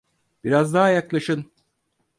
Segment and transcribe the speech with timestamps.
[0.43, 1.51] Biraz daha yaklaşın.